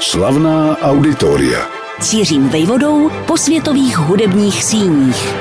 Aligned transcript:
Slavná 0.00 0.78
auditoria. 0.78 1.66
Cířím 2.00 2.48
vejvodou 2.48 3.10
po 3.26 3.36
světových 3.36 3.98
hudebních 3.98 4.64
síních. 4.64 5.34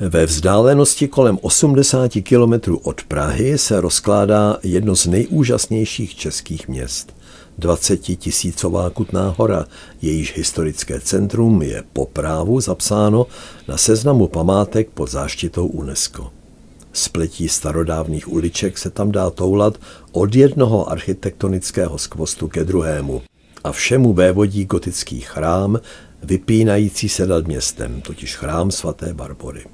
Ve 0.00 0.26
vzdálenosti 0.26 1.08
kolem 1.08 1.38
80 1.42 2.10
kilometrů 2.22 2.78
od 2.78 3.02
Prahy 3.02 3.58
se 3.58 3.80
rozkládá 3.80 4.56
jedno 4.62 4.96
z 4.96 5.06
nejúžasnějších 5.06 6.14
českých 6.14 6.68
měst. 6.68 7.16
20 7.58 7.96
tisícová 7.96 8.90
Kutná 8.90 9.34
hora, 9.38 9.64
jejíž 10.02 10.36
historické 10.36 11.00
centrum 11.00 11.62
je 11.62 11.84
po 11.92 12.06
právu 12.06 12.60
zapsáno 12.60 13.26
na 13.68 13.76
seznamu 13.76 14.28
památek 14.28 14.90
pod 14.90 15.10
záštitou 15.10 15.66
UNESCO. 15.66 16.39
Spletí 16.92 17.48
starodávných 17.48 18.32
uliček 18.32 18.78
se 18.78 18.90
tam 18.90 19.12
dá 19.12 19.30
toulat 19.30 19.78
od 20.12 20.34
jednoho 20.34 20.90
architektonického 20.90 21.98
skvostu 21.98 22.48
ke 22.48 22.64
druhému 22.64 23.22
a 23.64 23.72
všemu 23.72 24.12
vévodí 24.12 24.64
gotický 24.64 25.20
chrám, 25.20 25.80
vypínající 26.22 27.08
se 27.08 27.26
nad 27.26 27.46
městem, 27.46 28.00
totiž 28.00 28.36
chrám 28.36 28.70
svaté 28.70 29.14
Barbory. 29.14 29.64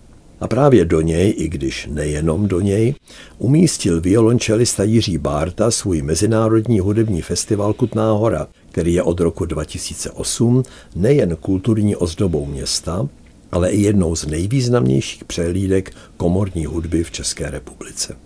A 0.40 0.48
právě 0.48 0.84
do 0.84 1.00
něj, 1.00 1.34
i 1.36 1.48
když 1.48 1.88
nejenom 1.90 2.48
do 2.48 2.60
něj, 2.60 2.94
umístil 3.38 4.00
violončelista 4.00 4.82
Jiří 4.82 5.18
Bárta 5.18 5.70
svůj 5.70 6.02
mezinárodní 6.02 6.80
hudební 6.80 7.22
festival 7.22 7.72
Kutná 7.72 8.12
hora, 8.12 8.46
který 8.70 8.94
je 8.94 9.02
od 9.02 9.20
roku 9.20 9.44
2008 9.44 10.62
nejen 10.94 11.36
kulturní 11.36 11.96
ozdobou 11.96 12.46
města, 12.46 13.08
ale 13.52 13.70
i 13.70 13.80
jednou 13.80 14.16
z 14.16 14.26
nejvýznamnějších 14.26 15.24
přehlídek 15.24 15.92
komorní 16.16 16.66
hudby 16.66 17.04
v 17.04 17.10
České 17.10 17.50
republice. 17.50 18.16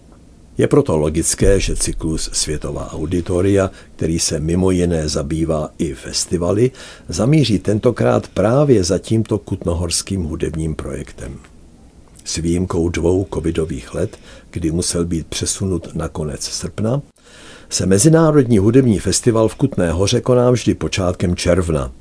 Je 0.58 0.68
proto 0.68 0.96
logické, 0.96 1.60
že 1.60 1.76
cyklus 1.76 2.30
Světová 2.32 2.92
auditoria, 2.92 3.70
který 3.96 4.18
se 4.18 4.40
mimo 4.40 4.70
jiné 4.70 5.08
zabývá 5.08 5.70
i 5.78 5.94
festivaly, 5.94 6.70
zamíří 7.08 7.58
tentokrát 7.58 8.28
právě 8.28 8.84
za 8.84 8.98
tímto 8.98 9.38
kutnohorským 9.38 10.24
hudebním 10.24 10.74
projektem. 10.74 11.38
S 12.24 12.36
výjimkou 12.36 12.88
dvou 12.88 13.26
covidových 13.34 13.94
let, 13.94 14.18
kdy 14.50 14.70
musel 14.70 15.04
být 15.04 15.26
přesunut 15.26 15.94
na 15.94 16.08
konec 16.08 16.42
srpna, 16.42 17.02
se 17.68 17.86
Mezinárodní 17.86 18.58
hudební 18.58 18.98
festival 18.98 19.48
v 19.48 19.54
Kutné 19.54 19.92
hoře 19.92 20.20
koná 20.20 20.50
vždy 20.50 20.74
počátkem 20.74 21.36
června, 21.36 21.92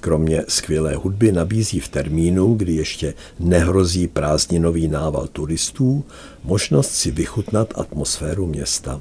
Kromě 0.00 0.44
skvělé 0.48 0.94
hudby 0.94 1.32
nabízí 1.32 1.80
v 1.80 1.88
termínu, 1.88 2.54
kdy 2.54 2.72
ještě 2.72 3.14
nehrozí 3.38 4.08
prázdninový 4.08 4.88
nával 4.88 5.26
turistů, 5.26 6.04
možnost 6.44 6.90
si 6.90 7.10
vychutnat 7.10 7.72
atmosféru 7.76 8.46
města 8.46 9.00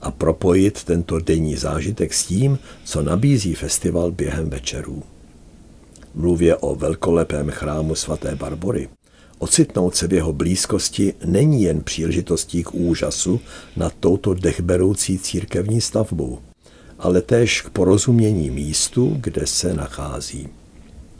a 0.00 0.10
propojit 0.10 0.84
tento 0.84 1.18
denní 1.18 1.56
zážitek 1.56 2.14
s 2.14 2.26
tím, 2.26 2.58
co 2.84 3.02
nabízí 3.02 3.54
festival 3.54 4.10
během 4.10 4.50
večerů. 4.50 5.02
Mluvě 6.14 6.56
o 6.56 6.74
velkolepém 6.74 7.50
chrámu 7.50 7.94
svaté 7.94 8.34
Barbory. 8.34 8.88
Ocitnout 9.38 9.96
se 9.96 10.06
v 10.06 10.12
jeho 10.12 10.32
blízkosti 10.32 11.14
není 11.24 11.62
jen 11.62 11.80
příležitostí 11.80 12.62
k 12.62 12.74
úžasu 12.74 13.40
nad 13.76 13.92
touto 14.00 14.34
dechberoucí 14.34 15.18
církevní 15.18 15.80
stavbou– 15.80 16.38
ale 16.98 17.22
též 17.22 17.62
k 17.62 17.70
porozumění 17.70 18.50
místu, 18.50 19.16
kde 19.20 19.46
se 19.46 19.74
nachází. 19.74 20.48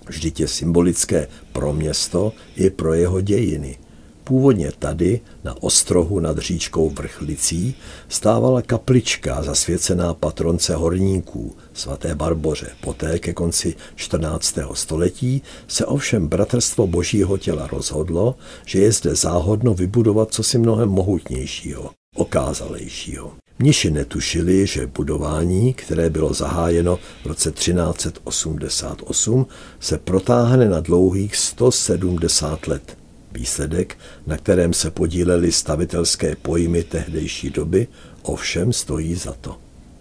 Vždyť 0.07 0.41
je 0.41 0.49
symbolické 0.49 1.29
pro 1.53 1.73
město 1.73 2.33
i 2.57 2.71
pro 2.71 2.95
jeho 2.95 3.21
dějiny. 3.21 3.79
Původně 4.25 4.73
tady, 4.79 5.21
na 5.45 5.63
ostrohu 5.63 6.21
nad 6.21 6.39
říčkou 6.39 6.91
Vrchlicí, 6.91 7.75
stávala 8.09 8.63
kaplička 8.63 9.43
zasvěcená 9.43 10.15
patronce 10.15 10.75
horníků, 10.75 11.57
svaté 11.73 12.15
Barboře. 12.15 12.67
Poté 12.81 13.19
ke 13.19 13.33
konci 13.33 13.75
14. 13.95 14.59
století 14.75 15.43
se 15.69 15.87
ovšem 15.87 16.29
Bratrstvo 16.29 16.87
Božího 16.87 17.39
těla 17.39 17.67
rozhodlo, 17.67 18.35
že 18.65 18.79
je 18.79 18.93
zde 18.93 19.15
záhodno 19.15 19.75
vybudovat 19.75 20.35
cosi 20.35 20.59
mnohem 20.59 20.89
mohutnějšího, 20.89 21.91
okázalejšího. 22.17 23.46
Mniši 23.59 23.91
netušili, 23.91 24.67
že 24.67 24.87
budování, 24.87 25.75
které 25.75 26.11
bylo 26.11 26.35
zahájeno 26.35 26.99
v 27.23 27.27
roce 27.27 27.53
1388, 27.53 29.47
se 29.81 29.99
protáhne 29.99 30.69
na 30.69 30.81
dlouhých 30.81 31.37
170 31.37 32.67
let. 32.67 32.99
Výsledek, 33.33 33.99
na 34.27 34.37
kterém 34.37 34.73
se 34.73 34.91
podíleli 34.91 35.53
stavitelské 35.53 36.37
pojmy 36.37 36.83
tehdejší 36.83 37.51
doby, 37.51 37.89
ovšem 38.23 38.73
stojí 38.73 39.15
za 39.15 39.33
to. 39.33 39.57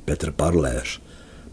Petr 0.06 0.32
Parléř, 0.32 1.02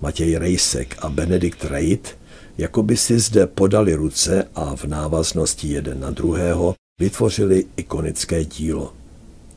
Matěj 0.00 0.36
Rejsek 0.36 0.96
a 0.98 1.08
Benedikt 1.08 1.64
Reit 1.64 2.18
jako 2.58 2.82
by 2.82 2.96
si 2.96 3.18
zde 3.18 3.46
podali 3.46 3.94
ruce 3.94 4.48
a 4.54 4.76
v 4.76 4.84
návaznosti 4.84 5.68
jeden 5.68 6.00
na 6.00 6.10
druhého 6.10 6.74
vytvořili 7.00 7.66
ikonické 7.76 8.44
dílo 8.44 8.92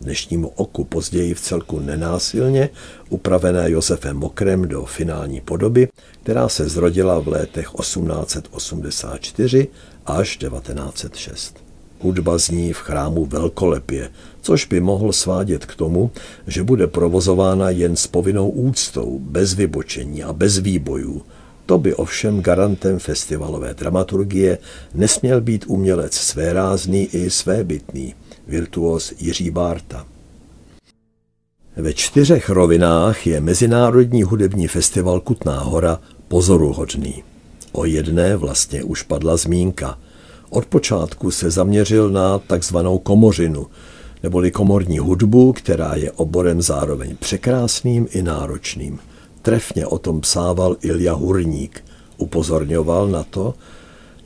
dnešnímu 0.02 0.48
oku 0.48 0.84
později 0.84 1.34
v 1.34 1.42
celku 1.42 1.80
nenásilně, 1.80 2.70
upravené 3.10 3.72
Josefem 3.72 4.18
Mokrem 4.18 4.68
do 4.68 4.86
finální 4.86 5.42
podoby, 5.42 5.88
která 6.24 6.50
se 6.50 6.70
zrodila 6.70 7.20
v 7.20 7.28
letech 7.28 7.70
1884 7.80 9.68
až 10.06 10.38
1906. 10.38 11.66
Hudba 12.00 12.38
zní 12.38 12.74
v 12.74 12.78
chrámu 12.78 13.26
velkolepě, 13.26 14.10
což 14.42 14.66
by 14.66 14.82
mohl 14.82 15.14
svádět 15.14 15.66
k 15.66 15.76
tomu, 15.76 16.12
že 16.48 16.64
bude 16.64 16.88
provozována 16.88 17.70
jen 17.70 17.96
s 17.96 18.08
povinnou 18.08 18.50
úctou, 18.50 19.20
bez 19.20 19.54
vybočení 19.54 20.24
a 20.24 20.34
bez 20.34 20.58
výbojů. 20.58 21.22
To 21.66 21.78
by 21.78 21.96
ovšem 21.96 22.42
garantem 22.42 23.00
festivalové 23.00 23.74
dramaturgie 23.74 24.58
nesměl 24.94 25.42
být 25.42 25.66
umělec 25.68 26.14
svérázný 26.14 27.06
i 27.06 27.30
svébytný 27.30 28.16
virtuos 28.48 29.14
Jiří 29.20 29.52
Bárta. 29.52 30.06
Ve 31.76 31.94
čtyřech 31.94 32.50
rovinách 32.50 33.28
je 33.28 33.42
Mezinárodní 33.42 34.24
hudební 34.24 34.68
festival 34.68 35.20
Kutná 35.20 35.60
hora 35.60 36.00
pozoruhodný. 36.28 37.24
O 37.72 37.86
jedné 37.86 38.36
vlastně 38.36 38.84
už 38.84 39.02
padla 39.02 39.38
zmínka. 39.38 40.00
Od 40.50 40.66
počátku 40.66 41.32
se 41.32 41.52
zaměřil 41.52 42.10
na 42.10 42.40
takzvanou 42.40 42.98
komořinu, 42.98 43.68
neboli 44.24 44.52
komorní 44.52 45.00
hudbu, 45.00 45.54
která 45.54 45.96
je 45.96 46.12
oborem 46.12 46.62
zároveň 46.62 47.16
překrásným 47.18 48.08
i 48.12 48.22
náročným. 48.22 49.00
Trefně 49.46 49.86
o 49.88 50.00
tom 50.00 50.22
psával 50.22 50.78
Ilja 50.82 51.14
Hurník. 51.14 51.84
Upozorňoval 52.18 53.08
na 53.08 53.24
to, 53.24 53.54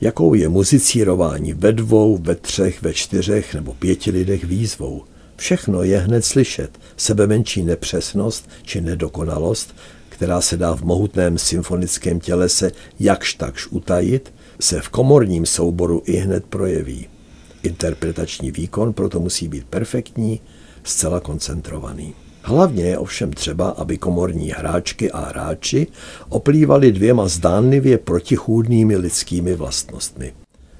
jakou 0.00 0.34
je 0.34 0.48
muzicírování 0.48 1.52
ve 1.52 1.72
dvou, 1.72 2.16
ve 2.16 2.34
třech, 2.34 2.82
ve 2.82 2.94
čtyřech 2.94 3.54
nebo 3.54 3.74
pěti 3.74 4.10
lidech 4.10 4.44
výzvou. 4.44 5.04
Všechno 5.36 5.82
je 5.82 5.98
hned 5.98 6.24
slyšet, 6.24 6.70
sebe 6.96 7.26
menší 7.26 7.62
nepřesnost 7.62 8.50
či 8.62 8.80
nedokonalost, 8.80 9.74
která 10.08 10.40
se 10.40 10.56
dá 10.56 10.76
v 10.76 10.82
mohutném 10.82 11.38
symfonickém 11.38 12.20
tělese 12.20 12.72
jakž 13.00 13.34
takž 13.34 13.66
utajit, 13.66 14.32
se 14.60 14.80
v 14.80 14.88
komorním 14.88 15.46
souboru 15.46 16.02
i 16.04 16.16
hned 16.16 16.44
projeví. 16.44 17.08
Interpretační 17.62 18.50
výkon 18.50 18.92
proto 18.92 19.20
musí 19.20 19.48
být 19.48 19.64
perfektní, 19.64 20.40
zcela 20.84 21.20
koncentrovaný. 21.20 22.14
Hlavně 22.42 22.84
je 22.84 22.98
ovšem 22.98 23.32
třeba, 23.32 23.68
aby 23.68 23.98
komorní 23.98 24.50
hráčky 24.50 25.10
a 25.10 25.20
hráči 25.20 25.86
oplývali 26.28 26.92
dvěma 26.92 27.28
zdánlivě 27.28 27.98
protichůdnými 27.98 28.96
lidskými 28.96 29.54
vlastnostmi. 29.54 30.32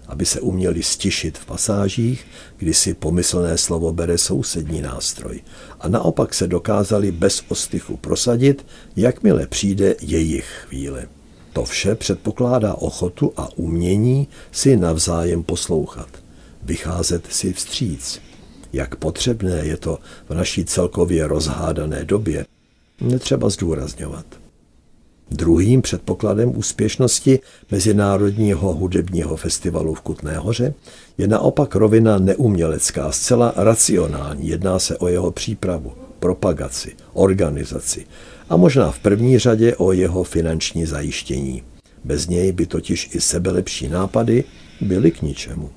Aby 0.09 0.27
se 0.27 0.41
uměli 0.41 0.83
stišit 0.83 1.39
v 1.39 1.47
pasážích, 1.47 2.27
kdy 2.57 2.75
si 2.75 2.95
pomyslné 2.95 3.59
slovo 3.59 3.93
bere 3.93 4.19
sousední 4.19 4.81
nástroj 4.81 5.41
a 5.81 5.89
naopak 5.89 6.35
se 6.35 6.47
dokázali 6.47 7.13
bez 7.13 7.43
ostychu 7.49 7.97
prosadit, 7.97 8.67
jakmile 8.97 9.47
přijde 9.47 9.95
jejich 10.01 10.65
chvíle. 10.69 11.07
To 11.53 11.65
vše 11.65 11.95
předpokládá 11.95 12.75
ochotu 12.75 13.33
a 13.37 13.49
umění 13.57 14.29
si 14.53 14.77
navzájem 14.77 15.43
poslouchat, 15.43 16.09
vycházet 16.63 17.27
si 17.31 17.53
vstříc 17.53 18.21
jak 18.73 18.97
potřebné 18.97 19.67
je 19.67 19.77
to 19.77 19.99
v 20.29 20.35
naší 20.35 20.65
celkově 20.65 21.27
rozhádané 21.27 22.05
době, 22.05 22.47
netřeba 23.01 23.49
zdůrazňovat. 23.49 24.27
Druhým 25.31 25.83
předpokladem 25.83 26.57
úspěšnosti 26.57 27.41
Mezinárodního 27.71 28.73
hudebního 28.75 29.37
festivalu 29.37 29.95
v 29.95 30.01
Kutné 30.01 30.39
hoře 30.39 30.75
je 31.19 31.29
naopak 31.29 31.75
rovina 31.75 32.19
neumělecká, 32.19 33.13
zcela 33.13 33.53
racionální. 33.57 34.49
Jedná 34.49 34.79
se 34.79 34.99
o 34.99 35.09
jeho 35.09 35.31
přípravu, 35.31 35.93
propagaci, 36.19 36.97
organizaci 37.13 38.07
a 38.49 38.57
možná 38.57 38.91
v 38.91 38.99
první 38.99 39.39
řadě 39.39 39.77
o 39.77 39.93
jeho 39.93 40.25
finanční 40.25 40.87
zajištění. 40.87 41.63
Bez 42.05 42.29
něj 42.29 42.53
by 42.53 42.67
totiž 42.67 43.11
i 43.13 43.21
sebelepší 43.21 43.89
nápady 43.89 44.45
byly 44.81 45.11
k 45.11 45.23
ničemu. 45.23 45.71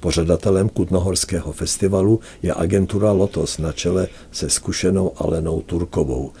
Pořadatelem 0.00 0.68
Kutnohorského 0.68 1.52
festivalu 1.52 2.20
je 2.42 2.54
agentura 2.54 3.12
Lotos 3.12 3.58
na 3.58 3.72
čele 3.72 4.08
se 4.32 4.50
zkušenou 4.50 5.12
Alenou 5.16 5.62
Turkovou. 5.62 6.32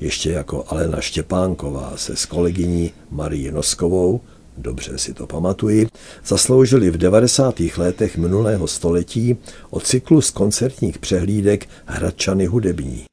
ještě 0.00 0.30
jako 0.30 0.64
Alena 0.68 1.00
Štěpánková 1.00 1.92
se 1.96 2.16
s 2.16 2.26
kolegyní 2.26 2.92
Marii 3.10 3.52
Noskovou, 3.52 4.20
dobře 4.58 4.98
si 4.98 5.14
to 5.14 5.26
pamatuji, 5.26 5.88
zasloužili 6.26 6.90
v 6.90 6.96
90. 6.96 7.60
letech 7.76 8.16
minulého 8.16 8.66
století 8.66 9.36
o 9.70 9.80
cyklus 9.80 10.30
koncertních 10.30 10.98
přehlídek 10.98 11.68
Hradčany 11.86 12.46
hudební. 12.46 13.04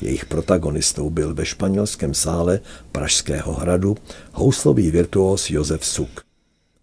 Jejich 0.00 0.24
protagonistou 0.26 1.10
byl 1.10 1.34
ve 1.34 1.46
španělském 1.46 2.14
sále 2.14 2.60
Pražského 2.92 3.52
hradu 3.52 3.96
houslový 4.32 4.90
virtuos 4.90 5.50
Josef 5.50 5.86
Suk. 5.86 6.33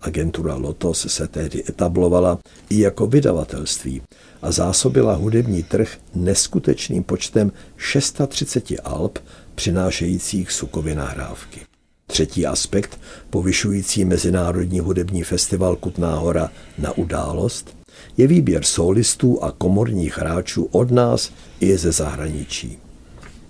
Agentura 0.01 0.55
Lotos 0.55 1.05
se 1.09 1.27
tehdy 1.27 1.63
etablovala 1.69 2.39
i 2.69 2.79
jako 2.79 3.07
vydavatelství 3.07 4.01
a 4.41 4.51
zásobila 4.51 5.13
hudební 5.13 5.63
trh 5.63 5.97
neskutečným 6.15 7.03
počtem 7.03 7.51
630 7.77 8.65
alb 8.83 9.19
přinášejících 9.55 10.51
Sukovi 10.51 10.95
nahrávky. 10.95 11.61
Třetí 12.07 12.45
aspekt, 12.45 12.99
povyšující 13.29 14.05
Mezinárodní 14.05 14.79
hudební 14.79 15.23
festival 15.23 15.75
Kutná 15.75 16.15
hora 16.15 16.51
na 16.77 16.97
událost, 16.97 17.77
je 18.17 18.27
výběr 18.27 18.63
solistů 18.63 19.43
a 19.43 19.51
komorních 19.51 20.17
hráčů 20.17 20.63
od 20.71 20.91
nás 20.91 21.31
i 21.59 21.77
ze 21.77 21.91
zahraničí. 21.91 22.79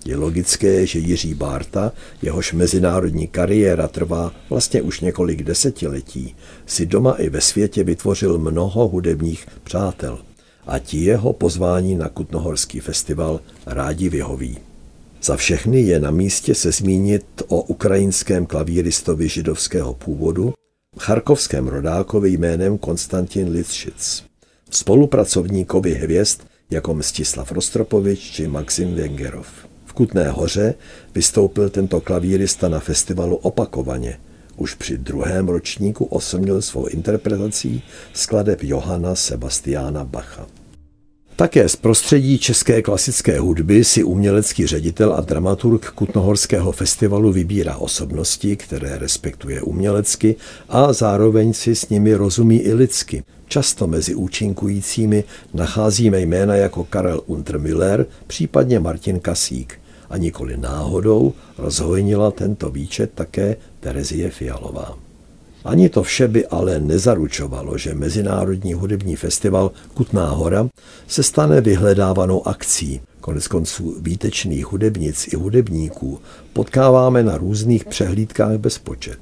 Je 0.04 0.16
logické, 0.16 0.86
že 0.86 0.98
Jiří 0.98 1.34
Bárta, 1.34 1.92
jehož 2.22 2.52
mezinárodní 2.52 3.26
kariéra 3.26 3.88
trvá 3.88 4.32
vlastně 4.50 4.82
už 4.82 5.00
několik 5.00 5.42
desetiletí, 5.42 6.36
si 6.66 6.86
doma 6.86 7.12
i 7.12 7.28
ve 7.28 7.40
světě 7.40 7.84
vytvořil 7.84 8.38
mnoho 8.38 8.88
hudebních 8.88 9.46
přátel 9.64 10.18
a 10.66 10.78
ti 10.78 10.98
jeho 10.98 11.32
pozvání 11.32 11.94
na 11.94 12.08
Kutnohorský 12.08 12.80
festival 12.80 13.40
rádi 13.66 14.08
vyhoví. 14.08 14.58
Za 15.22 15.36
všechny 15.36 15.80
je 15.80 16.00
na 16.00 16.10
místě 16.10 16.54
se 16.54 16.72
zmínit 16.72 17.24
o 17.48 17.62
ukrajinském 17.62 18.46
klavíristovi 18.46 19.28
židovského 19.28 19.94
původu, 19.94 20.52
charkovském 20.98 21.68
rodákovi 21.68 22.30
jménem 22.30 22.78
Konstantin 22.78 23.48
Litschic, 23.48 24.24
spolupracovníkovi 24.70 25.94
hvězd 25.94 26.40
jako 26.70 26.94
Mstislav 26.94 27.52
Rostropovič 27.52 28.20
či 28.20 28.48
Maxim 28.48 28.94
Vengerov. 28.94 29.71
V 29.92 29.94
Kutné 29.94 30.30
hoře 30.30 30.74
vystoupil 31.14 31.70
tento 31.70 32.00
klavírista 32.00 32.68
na 32.68 32.80
festivalu 32.80 33.36
opakovaně. 33.36 34.18
Už 34.56 34.74
při 34.74 34.98
druhém 34.98 35.48
ročníku 35.48 36.04
oslnil 36.04 36.62
svou 36.62 36.86
interpretací 36.86 37.82
skladeb 38.12 38.62
Johana 38.62 39.14
Sebastiana 39.14 40.04
Bacha. 40.04 40.46
Také 41.36 41.68
z 41.68 41.76
prostředí 41.76 42.38
české 42.38 42.82
klasické 42.82 43.40
hudby 43.40 43.84
si 43.84 44.04
umělecký 44.04 44.66
ředitel 44.66 45.14
a 45.14 45.20
dramaturg 45.20 45.90
Kutnohorského 45.90 46.72
festivalu 46.72 47.32
vybírá 47.32 47.76
osobnosti, 47.76 48.56
které 48.56 48.98
respektuje 48.98 49.62
umělecky 49.62 50.36
a 50.68 50.92
zároveň 50.92 51.52
si 51.52 51.74
s 51.74 51.88
nimi 51.88 52.14
rozumí 52.14 52.58
i 52.58 52.74
lidsky. 52.74 53.24
Často 53.48 53.86
mezi 53.86 54.14
účinkujícími 54.14 55.24
nacházíme 55.54 56.20
jména 56.20 56.54
jako 56.54 56.84
Karel 56.84 57.22
Untermüller, 57.26 58.06
případně 58.26 58.80
Martin 58.80 59.20
Kasík. 59.20 59.81
A 60.12 60.16
nikoli 60.20 60.60
náhodou 60.60 61.32
rozhojnila 61.58 62.30
tento 62.30 62.68
výčet 62.70 63.10
také 63.14 63.56
Terezie 63.80 64.30
Fialová. 64.30 64.98
Ani 65.64 65.88
to 65.88 66.02
vše 66.02 66.28
by 66.28 66.46
ale 66.46 66.80
nezaručovalo, 66.80 67.78
že 67.78 67.94
Mezinárodní 67.94 68.74
hudební 68.74 69.16
festival 69.16 69.70
Kutná 69.94 70.30
hora 70.30 70.68
se 71.06 71.22
stane 71.22 71.60
vyhledávanou 71.60 72.48
akcí. 72.48 73.00
Konec 73.20 73.48
konců 73.48 73.96
výtečných 74.00 74.66
hudebnic 74.66 75.28
i 75.32 75.36
hudebníků 75.36 76.20
potkáváme 76.52 77.22
na 77.22 77.36
různých 77.36 77.84
přehlídkách 77.84 78.58
bez 78.58 78.78
počet. 78.78 79.18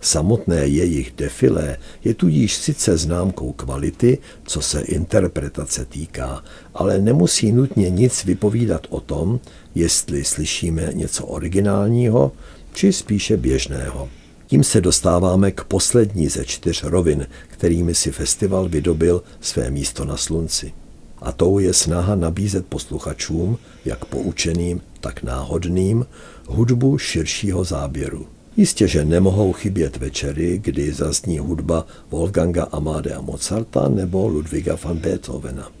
Samotné 0.00 0.66
jejich 0.66 1.12
defilé 1.16 1.76
je 2.04 2.14
tudíž 2.14 2.56
sice 2.56 2.96
známkou 2.96 3.52
kvality, 3.52 4.18
co 4.46 4.60
se 4.62 4.80
interpretace 4.80 5.84
týká, 5.84 6.44
ale 6.74 6.98
nemusí 6.98 7.52
nutně 7.52 7.90
nic 7.90 8.24
vypovídat 8.24 8.86
o 8.90 9.00
tom, 9.00 9.40
jestli 9.74 10.24
slyšíme 10.24 10.90
něco 10.92 11.26
originálního, 11.26 12.32
či 12.72 12.92
spíše 12.92 13.36
běžného. 13.36 14.08
Tím 14.46 14.64
se 14.64 14.80
dostáváme 14.80 15.50
k 15.50 15.64
poslední 15.64 16.28
ze 16.28 16.44
čtyř 16.44 16.84
rovin, 16.84 17.26
kterými 17.48 17.94
si 17.94 18.12
festival 18.12 18.68
vydobil 18.68 19.22
své 19.40 19.70
místo 19.70 20.04
na 20.04 20.16
slunci. 20.16 20.72
A 21.18 21.32
tou 21.32 21.58
je 21.58 21.72
snaha 21.74 22.14
nabízet 22.14 22.66
posluchačům, 22.66 23.58
jak 23.84 24.04
poučeným, 24.04 24.80
tak 25.00 25.22
náhodným, 25.22 26.06
hudbu 26.46 26.98
širšího 26.98 27.64
záběru. 27.64 28.26
Jistě, 28.56 28.88
že 28.88 29.04
nemohou 29.04 29.52
chybět 29.52 29.96
večery, 29.96 30.60
kdy 30.64 30.92
zazní 30.92 31.38
hudba 31.38 31.86
Wolfganga 32.10 32.64
Amadea 32.64 33.20
Mozarta 33.20 33.88
nebo 33.88 34.28
Ludwiga 34.28 34.76
van 34.84 34.98
Beethovena. 34.98 35.79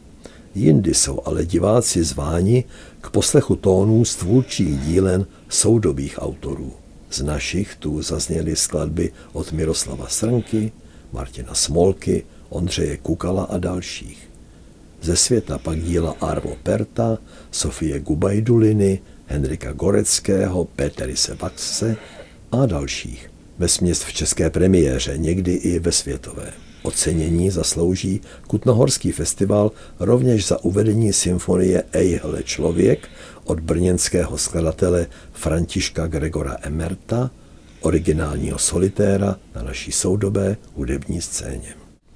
Jindy 0.54 0.94
jsou 0.94 1.20
ale 1.24 1.46
diváci 1.46 2.04
zváni 2.04 2.64
k 3.00 3.10
poslechu 3.10 3.56
tónů 3.56 4.04
stvůrčích 4.04 4.78
dílen 4.78 5.26
soudobých 5.48 6.22
autorů. 6.22 6.72
Z 7.10 7.22
našich 7.22 7.76
tu 7.76 8.02
zazněly 8.02 8.56
skladby 8.56 9.12
od 9.32 9.52
Miroslava 9.52 10.08
Srnky, 10.08 10.72
Martina 11.12 11.54
Smolky, 11.54 12.24
Ondřeje 12.48 12.96
Kukala 12.96 13.44
a 13.44 13.58
dalších. 13.58 14.30
Ze 15.02 15.16
světa 15.16 15.58
pak 15.58 15.80
díla 15.80 16.16
Arvo 16.20 16.56
Perta, 16.62 17.18
Sofie 17.50 18.00
Gubajduliny, 18.00 19.00
Henrika 19.26 19.72
Goreckého, 19.72 20.64
Peterise 20.64 21.34
Vaxe 21.34 21.96
a 22.52 22.66
dalších. 22.66 23.30
Ve 23.58 23.68
směst 23.68 24.04
v 24.04 24.12
české 24.12 24.50
premiéře, 24.50 25.18
někdy 25.18 25.52
i 25.52 25.78
ve 25.78 25.92
světové. 25.92 26.52
Ocenění 26.82 27.50
zaslouží 27.50 28.20
Kutnohorský 28.46 29.12
festival 29.12 29.72
rovněž 30.00 30.46
za 30.46 30.64
uvedení 30.64 31.12
symfonie 31.12 31.82
Ejhle 31.92 32.42
člověk 32.42 33.08
od 33.44 33.60
brněnského 33.60 34.38
skladatele 34.38 35.06
Františka 35.32 36.06
Gregora 36.06 36.56
Emerta, 36.62 37.30
originálního 37.80 38.58
solitéra 38.58 39.36
na 39.54 39.62
naší 39.62 39.92
soudobé 39.92 40.56
hudební 40.74 41.20
scéně. 41.20 41.74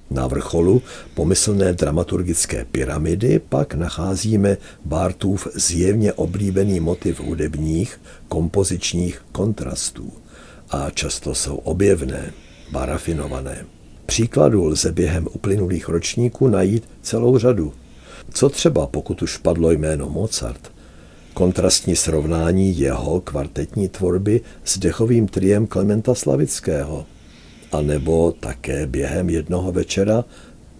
Na 0.09 0.27
vrcholu 0.27 0.81
pomyslné 1.13 1.73
dramaturgické 1.73 2.65
pyramidy 2.65 3.39
pak 3.39 3.73
nacházíme 3.73 4.57
Bartův 4.85 5.47
zjevně 5.55 6.13
oblíbený 6.13 6.79
motiv 6.79 7.19
hudebních, 7.19 8.01
kompozičních 8.27 9.21
kontrastů 9.31 10.13
a 10.69 10.89
často 10.89 11.35
jsou 11.35 11.55
objevné, 11.55 12.33
barafinované. 12.71 13.65
Příkladů 14.05 14.65
lze 14.65 14.91
během 14.91 15.27
uplynulých 15.33 15.89
ročníků 15.89 16.47
najít 16.47 16.83
celou 17.01 17.37
řadu. 17.37 17.73
Co 18.33 18.49
třeba, 18.49 18.87
pokud 18.87 19.21
už 19.21 19.37
padlo 19.37 19.71
jméno 19.71 20.09
Mozart, 20.09 20.71
kontrastní 21.33 21.95
srovnání 21.95 22.79
jeho 22.79 23.21
kvartetní 23.21 23.89
tvorby 23.89 24.41
s 24.63 24.77
dechovým 24.77 25.27
triem 25.27 25.67
Klementa 25.67 26.15
Slavického, 26.15 27.05
a 27.71 27.81
nebo 27.81 28.31
také 28.31 28.87
během 28.87 29.29
jednoho 29.29 29.71
večera 29.71 30.25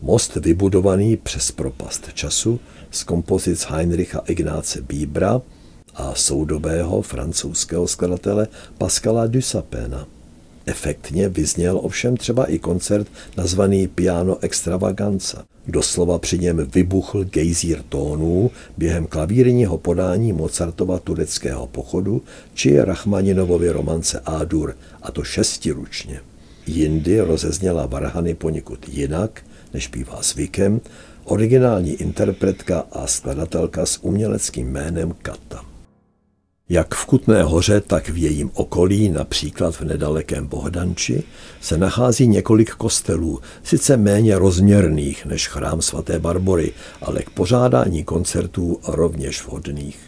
most 0.02 0.36
vybudovaný 0.36 1.18
přes 1.18 1.52
propast 1.52 2.14
času 2.14 2.60
z 2.92 3.04
kompozic 3.04 3.62
Heinricha 3.62 4.22
Ignáce 4.28 4.82
Bíbra 4.82 5.42
a 5.96 6.16
soudobého 6.16 7.02
francouzského 7.02 7.88
skladatele 7.88 8.48
Pascala 8.78 9.28
Dusapena. 9.28 10.08
Efektně 10.66 11.30
vyzněl 11.30 11.80
ovšem 11.84 12.18
třeba 12.18 12.46
i 12.46 12.60
koncert 12.60 13.08
nazvaný 13.38 13.88
Piano 13.88 14.38
Extravaganza. 14.42 15.44
Doslova 15.68 16.20
při 16.20 16.40
něm 16.40 16.68
vybuchl 16.74 17.24
gejzír 17.24 17.82
tónů 17.90 18.52
během 18.78 19.06
klavírního 19.06 19.78
podání 19.78 20.34
Mozartova 20.34 21.00
tureckého 21.00 21.68
pochodu 21.68 22.22
či 22.54 22.80
Rachmaninovovy 22.80 23.70
romance 23.70 24.20
Ádur, 24.20 24.78
a 25.02 25.12
to 25.12 25.24
šestiručně. 25.24 26.20
Jindy 26.68 27.20
rozezněla 27.20 27.86
varhany 27.86 28.34
poněkud 28.34 28.90
jinak, 28.90 29.42
než 29.74 29.88
bývá 29.88 30.22
zvykem, 30.22 30.82
originální 31.24 31.94
interpretka 31.94 32.86
a 32.92 33.08
skladatelka 33.08 33.86
s 33.86 34.04
uměleckým 34.04 34.68
jménem 34.68 35.14
Kata. 35.22 35.75
Jak 36.70 36.96
v 36.96 37.06
Kutné 37.06 37.44
hoře, 37.44 37.82
tak 37.82 38.10
v 38.10 38.18
jejím 38.18 38.52
okolí, 38.54 39.10
například 39.10 39.76
v 39.76 39.82
nedalekém 39.82 40.48
Bohdanči, 40.48 41.24
se 41.62 41.78
nachází 41.78 42.28
několik 42.28 42.72
kostelů, 42.72 43.40
sice 43.64 43.98
méně 43.98 44.40
rozměrných 44.40 45.26
než 45.26 45.48
chrám 45.48 45.82
svaté 45.82 46.20
Barbory, 46.20 46.74
ale 47.02 47.22
k 47.22 47.30
pořádání 47.30 48.04
koncertů 48.04 48.80
rovněž 48.88 49.46
vhodných. 49.46 50.00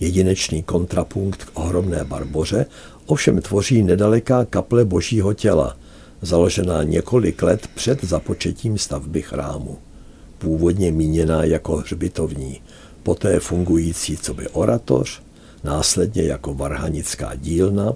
Jedinečný 0.00 0.62
kontrapunkt 0.62 1.44
k 1.44 1.58
ohromné 1.58 2.04
Barboře 2.04 2.66
ovšem 3.06 3.40
tvoří 3.40 3.82
nedaleká 3.82 4.44
kaple 4.44 4.84
Božího 4.84 5.34
těla, 5.34 5.76
založená 6.22 6.82
několik 6.82 7.42
let 7.42 7.68
před 7.74 8.04
započetím 8.04 8.78
stavby 8.78 9.22
chrámu. 9.22 9.78
Původně 10.38 10.92
míněná 10.92 11.44
jako 11.44 11.76
hřbitovní, 11.76 12.60
poté 13.02 13.40
fungující 13.40 14.16
co 14.16 14.34
by 14.34 14.48
oratoř, 14.48 15.23
následně 15.64 16.22
jako 16.22 16.54
Varhanická 16.54 17.34
dílna 17.34 17.92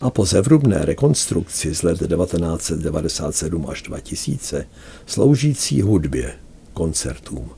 a 0.00 0.10
po 0.10 0.24
zevrubné 0.24 0.84
rekonstrukci 0.84 1.74
z 1.74 1.82
let 1.82 1.98
1997 1.98 3.66
až 3.68 3.82
2000 3.82 4.66
sloužící 5.06 5.82
hudbě, 5.82 6.32
koncertům. 6.74 7.50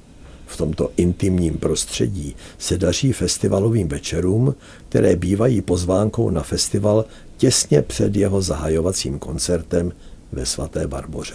V 0.47 0.57
tomto 0.57 0.91
intimním 0.97 1.59
prostředí 1.59 2.37
se 2.59 2.79
daří 2.79 3.13
festivalovým 3.13 3.89
večerům, 3.89 4.55
které 4.89 5.17
bývají 5.17 5.61
pozvánkou 5.61 6.31
na 6.31 6.43
festival 6.43 7.05
těsně 7.37 7.83
před 7.83 8.17
jeho 8.17 8.43
zahajovacím 8.43 9.19
koncertem 9.19 9.93
ve 10.33 10.47
svaté 10.47 10.87
Barboře. 10.87 11.35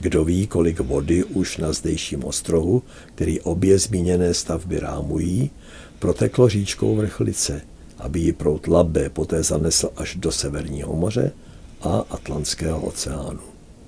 Kdo 0.00 0.24
ví, 0.24 0.46
kolik 0.46 0.80
vody 0.80 1.24
už 1.24 1.56
na 1.56 1.72
zdejším 1.72 2.24
ostrohu, 2.24 2.82
který 3.14 3.40
obě 3.40 3.78
zmíněné 3.78 4.34
stavby 4.34 4.78
rámují, 4.78 5.50
proteklo 5.98 6.48
říčkou 6.48 6.96
Vrchlice, 6.96 7.60
aby 7.98 8.20
ji 8.20 8.32
prout 8.32 8.66
Labe 8.66 9.08
poté 9.08 9.42
zanesl 9.42 9.90
až 9.96 10.14
do 10.14 10.32
Severního 10.32 10.96
moře 10.96 11.32
a 11.82 12.04
Atlantského 12.10 12.80
oceánu. 12.80 13.40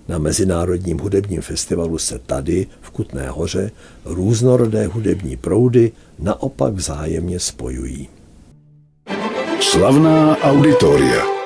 Na 0.08 0.18
Mezinárodním 0.18 0.98
hudebním 0.98 1.40
festivalu 1.40 1.98
se 1.98 2.18
tady, 2.18 2.66
v 2.80 2.90
Kutné 2.90 3.30
hoře, 3.30 3.70
různorodé 4.04 4.86
hudební 4.86 5.36
proudy 5.36 5.92
naopak 6.18 6.74
vzájemně 6.74 7.40
spojují. 7.40 8.08
Slavná 9.60 10.36
auditoria. 10.36 11.37